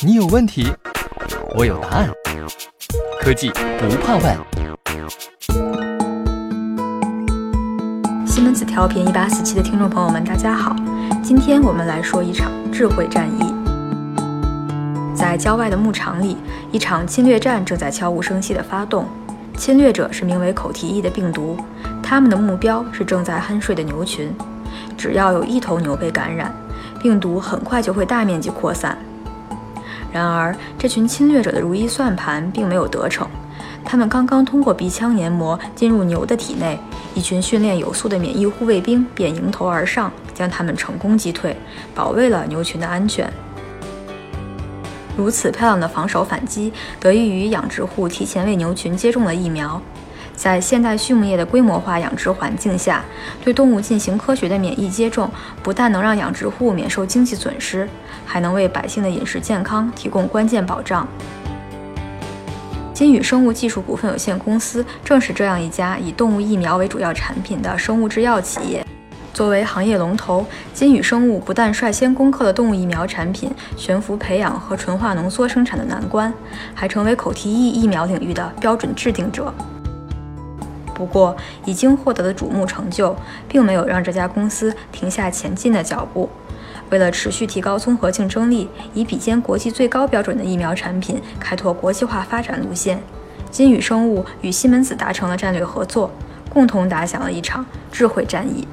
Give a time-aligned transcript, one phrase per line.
[0.00, 0.72] 你有问题，
[1.56, 2.08] 我有答案。
[3.20, 4.36] 科技不怕问。
[8.26, 10.74] 西门子调频一八四七的听众朋友们，大家好。
[11.22, 13.52] 今天我们来说一场智慧战役。
[15.14, 16.36] 在郊外的牧场里，
[16.70, 19.06] 一场侵略战正在悄无声息地发动。
[19.56, 21.56] 侵略者是名为口蹄疫的病毒，
[22.00, 24.32] 他们的目标是正在酣睡的牛群。
[24.96, 26.54] 只要有一头牛被感染，
[27.00, 28.98] 病毒很快就会大面积扩散。
[30.12, 33.28] 然而，这群侵略者的如意算盘并没有得逞。
[33.84, 36.78] 他们刚刚通过鼻腔黏膜进入牛的体内，
[37.14, 41.56] 一群训练有素的免疫护卫兵便迎头而上，将他们成功击退，
[41.94, 43.30] 保卫了牛群的安全。
[45.16, 49.80] 如此漂亮的防守反击，得益于养殖户提前为牛群接种了疫苗。
[50.38, 53.04] 在现代畜牧业的规模化养殖环境下，
[53.42, 55.28] 对动物进行科学的免疫接种，
[55.64, 57.88] 不但能让养殖户免受经济损失，
[58.24, 61.08] 还能为百姓的饮食健康提供关键保障。
[62.94, 68.86] 金宇生物技术股份有限公司正是这样一家以动物疫苗为主要产品的生物制药企业。
[69.34, 76.32] 作为行业龙头，金宇生物不但率先攻克了动物疫苗产品悬浮培养和纯化浓缩生产的难关，
[76.74, 79.52] 还成为口蹄疫疫苗领域的标准制定者。
[80.98, 83.14] 不过，已经获得的瞩目成就，
[83.46, 86.28] 并没有让这家公司停下前进的脚步。
[86.90, 93.00] 为了持续提高综合竞争力，以比肩国际最高标准的疫苗产品，开拓国际化发展路线，
[93.48, 96.10] 金宇生物与西门子达成了战略合作，
[96.50, 98.66] 共同打响了一场智慧战役。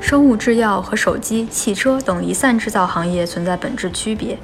[0.00, 4.36] 生物制药和手机、汽车等离散制造行业存在本质区别，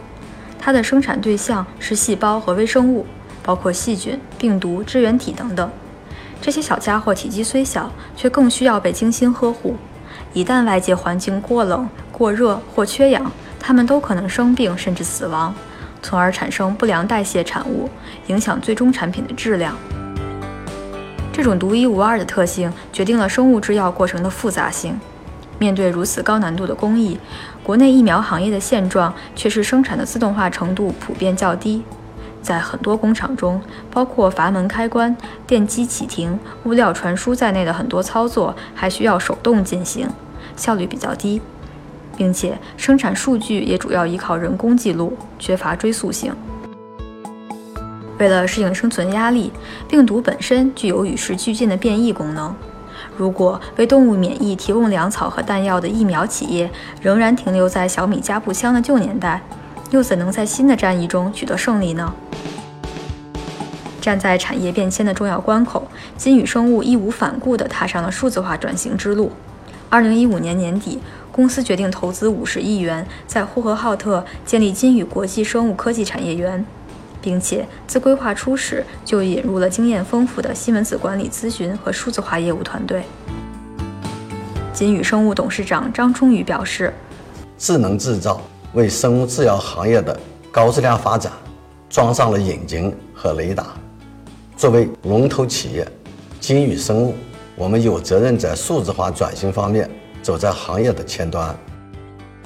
[0.61, 3.05] 它的生产对象是细胞和微生物，
[3.43, 5.69] 包括细菌、病毒、支原体等等。
[6.41, 9.77] 这些小家伙体积虽小，却更需要被精心呵护。
[10.33, 15.55] 一旦外界环境过冷、过热或缺氧，它们都可能生病甚至死亡，
[16.03, 17.89] 从而产生不良代谢产物，
[18.29, 19.75] 影响最终产品的质量。
[21.33, 24.99] 这种独一无二的特性决定了生物制药过程的复杂性。
[25.59, 27.19] 面对如此高难度的工艺，
[27.63, 31.83] 国内疫苗行业的现状却是生产的自动化程度普遍较低。
[32.47, 35.17] 在很多工厂中，包括阀门开关、
[35.49, 40.09] 电机启停、物料传输在内的很多操作还需要手动进行，
[40.55, 41.43] 效率比较低，
[42.17, 46.33] 并且生产数据也主要依靠人工记录，缺乏追溯性。
[48.21, 49.51] 为了适应生存压力，
[49.89, 52.55] 病毒本身具有与时俱进的变异功能。
[53.17, 56.71] 如果为动物免疫提供粮草和弹药的疫苗企业
[57.03, 59.43] 仍然停留在小米加步枪的旧年代，
[59.97, 62.15] 又怎能在新的战役中取得胜利呢？
[63.99, 69.33] 站在产业变迁的重要关口，金宇生物义无反顾地踏上了数字化转型之路。
[69.89, 71.01] 二零一五年年底，
[71.33, 76.63] 公司决定投资五十亿元，在呼和浩特建立金宇国际生物科技产业园，
[77.23, 83.03] 并且自规划初始就引入了经验丰富的西门子管理咨询和数字化业务团队。
[84.75, 86.93] 金宇生物董事长张春雨表示
[87.57, 88.43] ：“智能制造。”
[88.73, 90.19] 为生物制药行业的
[90.51, 91.33] 高质量发展
[91.89, 93.67] 装上了引擎和雷达。
[94.57, 95.87] 作为龙头企业，
[96.41, 97.15] 金宇生物，
[97.55, 99.91] 我们有责任在数字化转型方面
[100.23, 101.55] 走在行业的前端。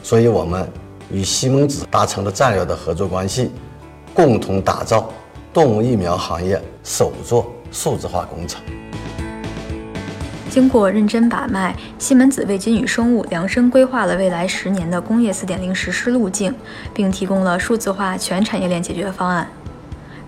[0.03, 0.69] 所以，我们
[1.10, 3.50] 与西门子达成了战略的合作关系，
[4.14, 5.12] 共同打造
[5.53, 8.60] 动物疫苗行业首座数字化工厂。
[10.50, 16.52] 经过认真把脉，西门子为金宇生物量身规划了未来十年的工业4.0实施路径，
[16.92, 19.48] 并提供了数字化全产业链解决方案。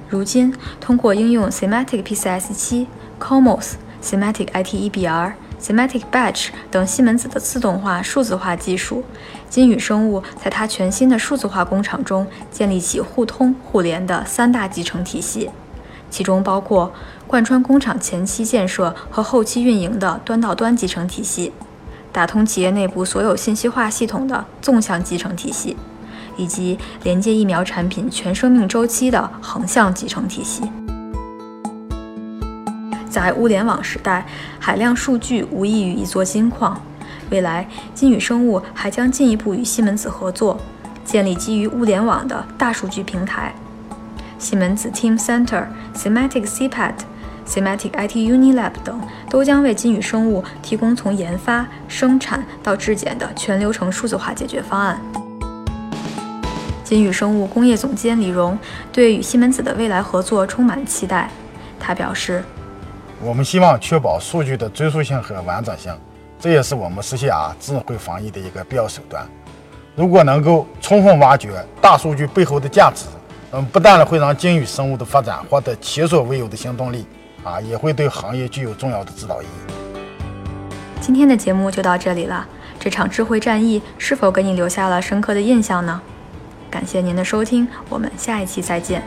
[0.08, 2.86] 如今，通过应用 Semantic PCS7、
[3.18, 9.02] Comos、Semantic ITEBR、Semantic Batch 等西门子的自动化、数字化技术，
[9.48, 15.50] 金宇生物在它全新的数字化工厂中建立起互通互联的三大集成体系。
[16.10, 16.92] 其中包括
[17.32, 21.50] 贯穿工厂前期建设和后期运营的端到端集成体系，
[22.12, 25.74] 打通企业内部所有信息化系统的纵向集成体系，
[26.36, 30.70] 以及连接疫苗产品全生命周期的横向集成体系。
[33.08, 34.26] 在物联网时代，
[34.60, 36.78] 海量数据无异于一座金矿。
[37.30, 40.60] 未来，金宇生物还将进一步与西门子合作，
[41.02, 43.54] 建立基于物联网的大数据平台。
[44.38, 45.64] 西门子 Team Center、
[45.94, 46.92] Semantic CPAT、
[47.46, 55.00] Semantic IT Unilab 等都将为金宇生物提供从研发、生产到质检的全流程数字化解决方案。
[56.84, 58.58] 金宇生物工业总监李荣
[58.92, 61.30] 对与西门子的未来合作充满期待。
[61.80, 62.44] 他表示
[63.20, 65.92] ：“我们希望确保数据的追溯性和完整性，
[66.38, 69.26] 这也是我们实现啊智慧防疫的一个必要手段。
[69.96, 71.50] 如果能够充分挖掘
[71.80, 73.06] 大数据背后的价值，
[73.52, 77.06] 嗯，不但会让鲸鱼生物的发展获得前所未有的行动力，
[77.44, 79.72] 啊，也会对行业具有重要的指导意义。
[81.00, 82.46] 今天的节目就到这里了，
[82.78, 86.00] 这场智慧战役是否给你留下了深刻的印象呢？
[86.70, 89.02] 感谢您的收听，我们下一期再见。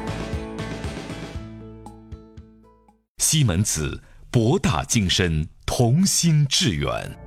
[3.18, 7.25] 西门子，博大精深，同心致远。